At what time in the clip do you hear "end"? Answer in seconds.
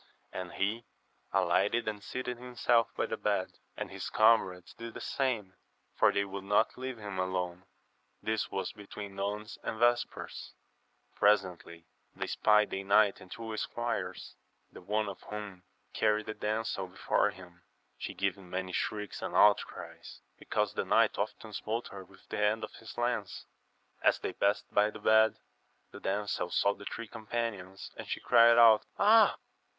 22.43-22.63